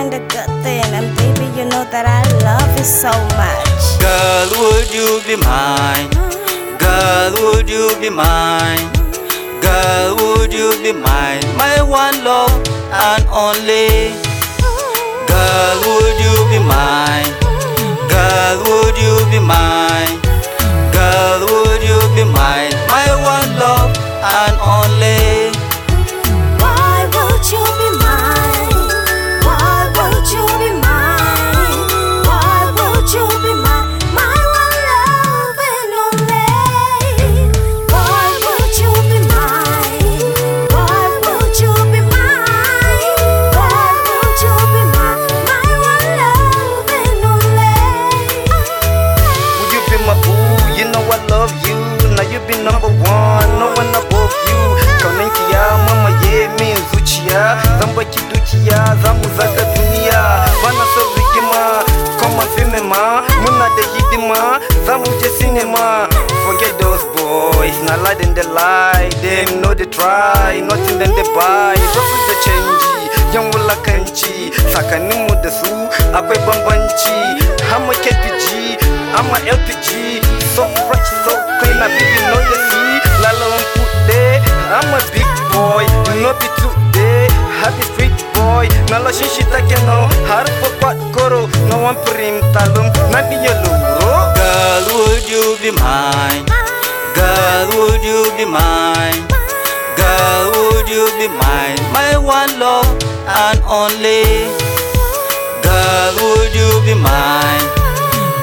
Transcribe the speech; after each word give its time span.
doing 0.00 0.10
the 0.10 0.18
good 0.32 0.50
thing. 0.62 0.84
And 0.94 1.16
baby, 1.16 1.46
you 1.56 1.64
know 1.68 1.84
that 1.90 2.06
I 2.06 2.22
love 2.44 2.70
you 2.78 2.84
so 2.84 3.12
much. 3.36 3.82
Girl, 4.00 4.48
would 4.60 4.88
you 4.92 5.20
be 5.26 5.36
mine? 5.36 6.08
Girl, 6.78 7.32
would 7.44 7.68
you 7.68 7.90
be 8.00 8.10
mine? 8.10 8.84
Girl, 9.60 10.16
would 10.16 10.52
you 10.52 10.70
be 10.82 10.92
mine? 10.92 11.42
My 11.56 11.82
one 11.82 12.16
love 12.24 12.52
and 12.92 13.24
only. 13.28 14.12
Girl, 15.28 15.78
would 15.86 16.16
you 16.24 16.36
be 16.52 16.58
mine? 16.58 17.30
Girl, 18.08 18.58
would 18.68 18.96
you 18.98 19.14
be 19.30 19.40
mine? 19.40 20.16
Girl, 20.92 21.40
would 21.52 21.82
you 21.82 21.98
be 22.16 22.24
mine? 22.24 22.59
ma 62.90 63.22
Muna 63.42 63.66
de 63.76 63.82
hitima 63.94 64.60
Zamu 64.86 65.06
cinema 65.38 66.08
Forget 66.44 66.74
those 66.82 67.04
boys 67.14 67.76
na 67.86 67.94
light 68.02 68.20
in 68.26 68.34
the 68.34 68.42
light. 68.50 69.14
Them 69.22 69.62
know 69.62 69.72
they 69.74 69.86
try 69.86 70.58
Nothing 70.66 70.98
them 70.98 71.14
they 71.14 71.28
buy. 71.30 71.78
Drop 71.94 72.06
with 72.10 72.26
the 72.28 72.36
change? 72.44 72.82
Yan 73.34 73.44
wulakanci 73.54 74.50
Tsakaninmu 74.70 75.34
da 75.42 75.50
su 75.50 75.70
Akwe 76.12 76.36
bambanchi. 76.46 77.38
I'm 77.70 77.86
a 77.86 77.94
KPG 78.02 78.82
a 79.14 79.38
LPG 79.46 79.88
So 80.54 80.66
fresh 80.90 81.10
so 81.24 81.32
clean 81.62 81.78
I 81.78 81.86
baby 81.94 82.20
know 82.26 82.40
you 82.50 82.58
see. 82.68 82.94
Lalon 83.22 83.62
pude 83.74 84.42
I'm 84.74 84.90
a 84.90 85.00
big 85.14 85.30
boy 85.54 85.86
No 86.22 86.34
be 86.42 86.48
today. 86.58 87.28
Happy 87.62 87.82
street 87.94 88.18
boy. 88.34 88.66
Na 88.90 88.98
lashin 88.98 89.28
shi 89.30 89.44
take 89.52 89.78
no 89.86 90.08
Har 90.26 90.46
fa 90.58 90.70
No 91.80 91.86
one 91.86 92.04
prim 92.04 92.36
talum, 92.52 92.92
nani 93.10 93.36
yeluro. 93.40 94.12
Girl, 94.36 94.84
would 95.00 95.24
you 95.26 95.56
be 95.62 95.70
mine? 95.80 96.44
Girl, 97.16 97.68
would 97.72 98.04
you 98.04 98.20
be 98.36 98.44
mine? 98.44 99.24
Girl, 99.96 100.44
would 100.52 100.90
you 100.90 101.08
be 101.16 101.26
mine? 101.40 101.80
My 101.96 102.18
one 102.18 102.52
love 102.60 102.84
and 103.24 103.60
only. 103.64 104.28
Girl, 105.64 106.12
would 106.20 106.52
you 106.52 106.68
be 106.84 106.92
mine? 107.00 107.64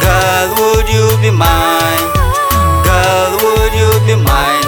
Girl, 0.00 0.48
would 0.56 0.88
you 0.88 1.04
be 1.20 1.30
mine? 1.30 2.04
Girl, 2.88 3.32
would 3.44 3.74
you 3.76 3.90
be 4.08 4.16
mine? 4.16 4.65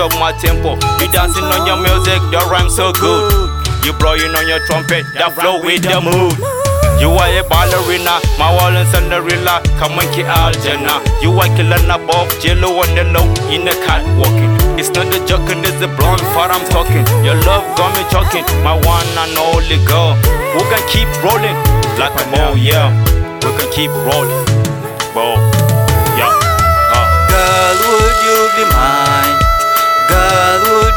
Up 0.00 0.16
my 0.16 0.32
tempo. 0.40 0.80
You 0.96 1.06
dancing 1.12 1.44
on 1.44 1.68
your 1.68 1.76
music, 1.76 2.20
the 2.32 2.40
rhyme 2.48 2.72
so 2.72 2.90
good. 2.96 3.28
You 3.84 3.92
blowing 3.92 4.32
on 4.32 4.48
your 4.48 4.64
trumpet, 4.64 5.04
that 5.20 5.36
flow 5.36 5.60
with 5.60 5.84
the 5.84 6.00
mood. 6.00 6.32
You 6.96 7.12
are 7.12 7.28
a 7.32 7.44
ballerina, 7.44 8.20
my 8.36 8.52
wall 8.52 8.76
and 8.76 8.84
Cinderella 8.92 9.64
Come 9.80 9.96
and 9.96 10.04
kill 10.12 10.28
Aljanna 10.28 11.00
You 11.24 11.32
are 11.32 11.48
killing 11.56 11.88
above, 11.88 12.28
jello 12.44 12.76
on 12.76 12.92
the 12.92 13.08
low 13.08 13.24
In 13.48 13.64
the 13.64 13.72
cat 13.88 14.04
walking 14.20 14.52
It's 14.76 14.92
not 14.92 15.08
the 15.08 15.16
joking, 15.24 15.64
it's 15.64 15.80
the 15.80 15.88
blonde 15.88 16.20
fat 16.36 16.52
I'm 16.52 16.60
talking. 16.68 17.00
Your 17.24 17.40
love 17.48 17.64
got 17.80 17.96
me 17.96 18.04
choking, 18.12 18.44
my 18.60 18.76
one 18.84 19.08
and 19.16 19.32
only 19.32 19.80
girl. 19.88 20.12
We 20.52 20.60
can 20.68 20.84
keep 20.92 21.08
rolling, 21.24 21.56
like 21.96 22.12
a 22.20 22.24
mo, 22.28 22.52
yeah. 22.52 22.92
We 23.40 23.48
can 23.56 23.72
keep 23.72 23.90
rolling, 24.04 24.44
bro 25.16 25.59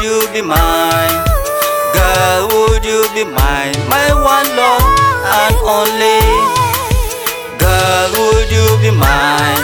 you 0.04 0.20
be 0.34 0.42
mine? 0.42 1.24
Girl, 1.96 2.48
would 2.52 2.84
you 2.84 3.06
be 3.16 3.24
mine? 3.24 3.74
My 3.88 4.12
one 4.12 4.48
love 4.60 4.84
and 5.40 5.56
only. 5.64 6.20
Girl, 7.58 8.10
would 8.20 8.52
you 8.52 8.68
be 8.84 8.92
mine? 8.92 9.64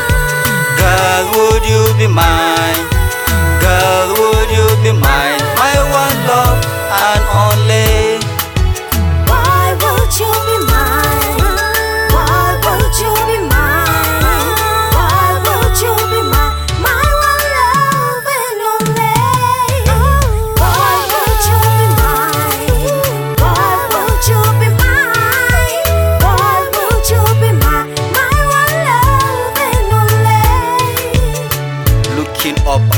Girl, 0.79 1.23
would 1.35 1.63
you 1.67 1.83
be 1.97 2.07
mine? 2.07 2.58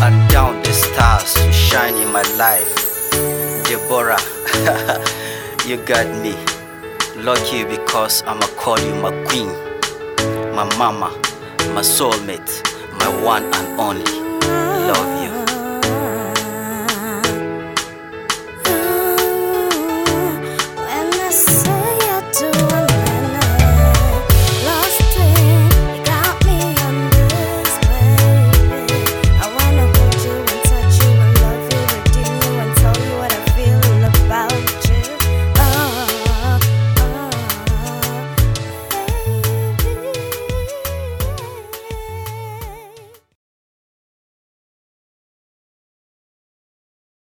And 0.01 0.29
down 0.29 0.61
the 0.63 0.73
stars 0.73 1.35
to 1.35 1.51
shine 1.53 1.95
in 1.95 2.11
my 2.11 2.23
life. 2.35 2.73
Deborah, 3.65 4.17
you 5.67 5.77
got 5.85 6.07
me. 6.23 6.33
Lucky 7.15 7.63
because 7.63 8.23
I'ma 8.23 8.47
call 8.57 8.79
you 8.79 8.95
my 8.95 9.11
queen, 9.25 9.51
my 10.55 10.65
mama, 10.77 11.09
my 11.75 11.83
soulmate, 11.83 12.63
my 12.97 13.09
one 13.23 13.43
and 13.43 13.79
only. 13.79 14.17
Love 14.89 15.20
you. 15.20 15.20